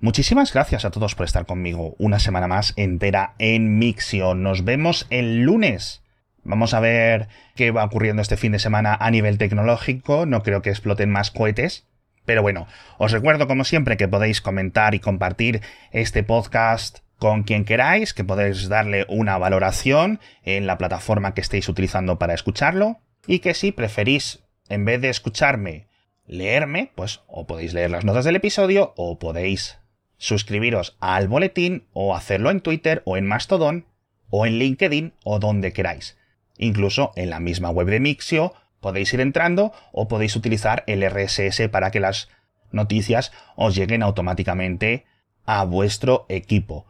Muchísimas 0.00 0.52
gracias 0.52 0.84
a 0.84 0.90
todos 0.90 1.14
por 1.14 1.26
estar 1.26 1.46
conmigo 1.46 1.94
una 1.98 2.18
semana 2.18 2.48
más 2.48 2.72
entera 2.74 3.34
en 3.38 3.78
Mixio. 3.78 4.34
Nos 4.34 4.64
vemos 4.64 5.06
el 5.10 5.42
lunes 5.42 6.01
Vamos 6.44 6.74
a 6.74 6.80
ver 6.80 7.28
qué 7.54 7.70
va 7.70 7.84
ocurriendo 7.84 8.22
este 8.22 8.36
fin 8.36 8.52
de 8.52 8.58
semana 8.58 8.96
a 8.98 9.10
nivel 9.10 9.38
tecnológico. 9.38 10.26
No 10.26 10.42
creo 10.42 10.62
que 10.62 10.70
exploten 10.70 11.10
más 11.10 11.30
cohetes. 11.30 11.86
Pero 12.24 12.42
bueno, 12.42 12.66
os 12.98 13.12
recuerdo 13.12 13.48
como 13.48 13.64
siempre 13.64 13.96
que 13.96 14.08
podéis 14.08 14.40
comentar 14.40 14.94
y 14.94 15.00
compartir 15.00 15.60
este 15.90 16.22
podcast 16.22 16.98
con 17.18 17.44
quien 17.44 17.64
queráis, 17.64 18.14
que 18.14 18.24
podéis 18.24 18.68
darle 18.68 19.06
una 19.08 19.38
valoración 19.38 20.20
en 20.42 20.66
la 20.66 20.78
plataforma 20.78 21.34
que 21.34 21.40
estéis 21.40 21.68
utilizando 21.68 22.18
para 22.18 22.34
escucharlo. 22.34 22.98
Y 23.26 23.38
que 23.38 23.54
si 23.54 23.70
preferís, 23.70 24.40
en 24.68 24.84
vez 24.84 25.00
de 25.00 25.08
escucharme, 25.08 25.86
leerme, 26.26 26.90
pues 26.96 27.20
o 27.28 27.46
podéis 27.46 27.74
leer 27.74 27.90
las 27.90 28.04
notas 28.04 28.24
del 28.24 28.36
episodio 28.36 28.92
o 28.96 29.18
podéis 29.18 29.78
suscribiros 30.16 30.96
al 31.00 31.28
boletín 31.28 31.86
o 31.92 32.16
hacerlo 32.16 32.50
en 32.50 32.60
Twitter 32.60 33.02
o 33.04 33.16
en 33.16 33.26
Mastodon 33.26 33.86
o 34.30 34.46
en 34.46 34.58
LinkedIn 34.58 35.14
o 35.24 35.38
donde 35.38 35.72
queráis. 35.72 36.16
Incluso 36.58 37.12
en 37.16 37.30
la 37.30 37.40
misma 37.40 37.70
web 37.70 37.88
de 37.88 38.00
Mixio 38.00 38.54
podéis 38.80 39.12
ir 39.14 39.20
entrando 39.20 39.72
o 39.92 40.08
podéis 40.08 40.36
utilizar 40.36 40.84
el 40.86 41.02
RSS 41.08 41.68
para 41.70 41.90
que 41.90 42.00
las 42.00 42.28
noticias 42.72 43.32
os 43.56 43.74
lleguen 43.74 44.02
automáticamente 44.02 45.04
a 45.44 45.64
vuestro 45.64 46.26
equipo. 46.28 46.86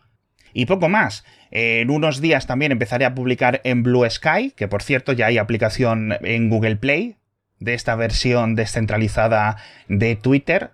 Y 0.52 0.66
poco 0.66 0.88
más. 0.88 1.24
En 1.50 1.90
unos 1.90 2.20
días 2.20 2.46
también 2.46 2.72
empezaré 2.72 3.04
a 3.04 3.14
publicar 3.14 3.60
en 3.64 3.82
Blue 3.82 4.08
Sky, 4.08 4.52
que 4.56 4.68
por 4.68 4.82
cierto 4.82 5.12
ya 5.12 5.26
hay 5.26 5.38
aplicación 5.38 6.14
en 6.22 6.48
Google 6.50 6.76
Play 6.76 7.16
de 7.58 7.74
esta 7.74 7.94
versión 7.94 8.54
descentralizada 8.54 9.56
de 9.88 10.16
Twitter. 10.16 10.72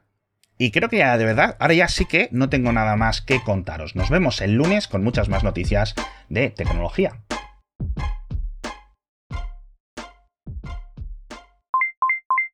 Y 0.56 0.70
creo 0.72 0.88
que 0.88 0.98
ya 0.98 1.16
de 1.16 1.24
verdad, 1.24 1.56
ahora 1.60 1.74
ya 1.74 1.88
sí 1.88 2.06
que 2.06 2.28
no 2.32 2.48
tengo 2.48 2.72
nada 2.72 2.96
más 2.96 3.20
que 3.20 3.40
contaros. 3.42 3.94
Nos 3.94 4.10
vemos 4.10 4.40
el 4.40 4.54
lunes 4.54 4.88
con 4.88 5.04
muchas 5.04 5.28
más 5.28 5.44
noticias 5.44 5.94
de 6.28 6.50
tecnología. 6.50 7.20